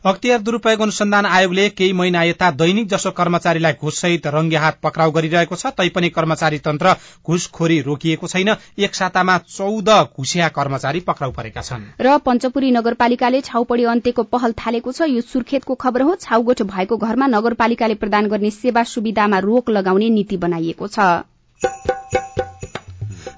[0.05, 5.55] अख्तियार दुरूपयोग अनुसन्धान आयोगले केही महिना यता दैनिक जसो कर्मचारीलाई घुससहित रंगे हात पक्राउ गरिरहेको
[5.55, 11.83] छ तैपनि कर्मचारी तन्त्र घुसखोरी रोकिएको छैन। एक सातामा चौध घुसिया कर्मचारी पक्राउ परेका छन्।
[12.01, 17.27] र पञ्चपुरी नगरपालिकाले छाउपडी अन्त्यको पहल थालेको छ। यो सुर्खेतको खबर हो। छाउगोठ भएको घरमा
[17.29, 20.99] नगरपालिकाले प्रदान गर्ने सेवा सुविधामा रोक लगाउने नीति बनाइएको छ।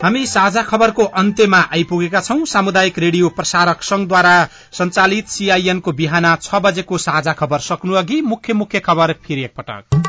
[0.04, 4.34] हामी साझा खबरको अन्त्यमा आइपुगेका छौं। सामुदायिक रेडियो प्रसारक संघद्वारा
[4.74, 10.04] संचालित सीआईएनको बिहान छ बजेको साझा खबर सक्नु अघि मुख्य मुख्य खबर फेरि एकपटक।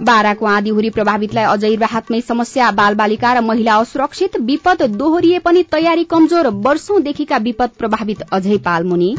[0.00, 6.04] बाराको आँधीहुरी प्रभावितलाई अझै राहतमै समस्या बाल बालिका र महिला असुरक्षित विपद दोहोरिए पनि तयारी
[6.04, 9.14] कमजोर वर्षौंदेखिका विपद प्रभावित अझै पालमुनि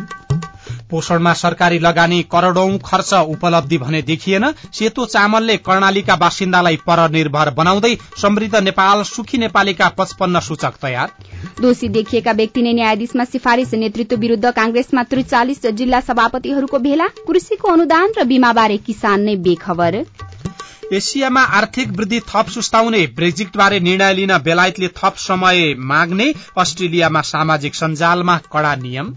[0.92, 8.56] पोषणमा सरकारी लगानी करोड़ौं खर्च उपलब्धि भने देखिएन। सेतो चामलले कर्णालीका बासिन्दालाई परनिर्भर बनाउँदै समृद्ध
[8.64, 11.12] नेपाल सुखी नेपालीका पचपन्न सूचक तयार।
[11.62, 18.14] दोषी देखिएका व्यक्ति नै न्यायाधीशमा सिफारिश नेतृत्व विरूद्ध कांग्रेसमा त्रिचालिस जिल्ला सभापतिहरूको भेला कृषिको अनुदान
[18.18, 20.04] र बीमाबारे किसान नै बेखबर।
[20.94, 28.38] एसियामा आर्थिक वृद्धि थप सुस्ताउने ब्रेक्जिटबारे निर्णय लिन बेलायतले थप समय माग्ने अस्ट्रेलियामा सामाजिक सञ्जालमा
[28.54, 29.16] कड़ा नियम।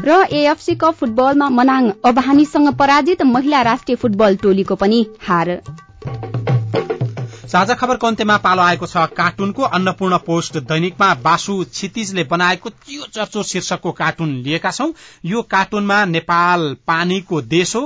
[0.00, 5.60] र एएफसी कप फुटबलमा मनाङ अबानीसँग पराजित महिला राष्ट्रिय फुटबल टोलीको पनि हार।
[7.46, 13.42] साझा खबरको अन्त्यमा पालो आएको छ कार्टुनको अन्नपूर्ण पोस्ट दैनिकमा बासु क्षितिजले बनाएको चियो चर्चो
[13.42, 14.90] शीर्षकको कार्टुन लिएका छौं।
[15.24, 17.82] यो कार्टुनमा नेपाल पानीको देश हो।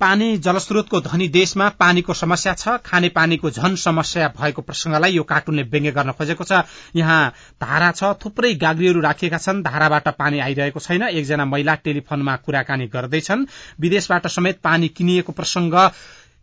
[0.00, 5.62] पानी जलस्रोतको धनी देशमा पानीको समस्या छ खाने पानीको झन समस्या भएको प्रसंगलाई यो कार्टुनले
[5.62, 6.62] व्यङ्ग्य गर्न खोजेको छ।
[6.96, 7.20] यहाँ
[7.62, 13.46] धारा छ थुप्रै गाग्रीहरू राखिएका छन्। धाराबाट पानी आइरहेको छैन। एकजना महिला टेलिफोनमा कुराकानी गर्दैछन्।
[13.80, 15.74] विदेशबाट समेत पानी किनिएको प्रसंग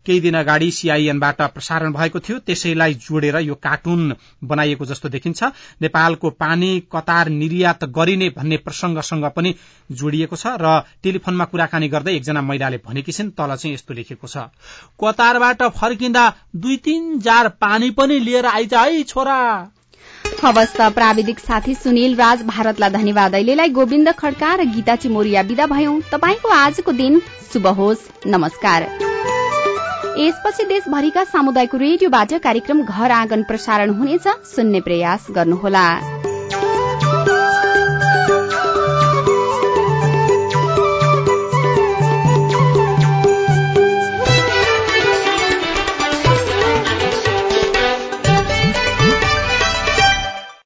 [0.06, 5.42] केही दिन अगाडि सीआईएनबाट प्रसारण भएको थियो। त्यसैलाई जोडेर यो कार्टुन बनाइएको जस्तो देखिन्छ।
[5.82, 9.54] नेपालको पानी कतार निर्यात गरिने भन्ने प्रसंगसँग पनि
[9.90, 14.50] जोडिएको छ र टेलिफोनमा कुराकानी गर्दै एकजना महिलाले भनेकी छिन् तल चाहिँ यस्तो लेखेको छ।
[14.98, 16.24] कतारबाट फर्किँदा
[16.56, 19.38] दुई तीन जार पानी पनि लिएर आइज है छोरा।
[20.42, 25.66] हवस् त प्राविधिक साथी सुनिल राज भारतलाई धन्यवाद। अहिलेलाई गोविन्द खड्का र गीता चिमोरिया विदा
[25.66, 27.20] भयौं। तपाईँको आजको दिन
[27.52, 28.88] शुभ होस्। नमस्कार।
[30.18, 35.84] यसपछि देशभरिका सामुदायिक रेडियोबाट कार्यक्रम घर आँगन प्रसारण हुनेछ। सुन्ने प्रयास गर्नुहोला।